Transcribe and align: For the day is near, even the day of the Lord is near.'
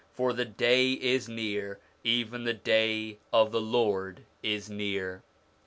For 0.15 0.33
the 0.33 0.45
day 0.45 0.93
is 0.93 1.29
near, 1.29 1.77
even 2.03 2.43
the 2.43 2.55
day 2.55 3.19
of 3.31 3.51
the 3.51 3.61
Lord 3.61 4.21
is 4.41 4.67
near.' 4.67 5.21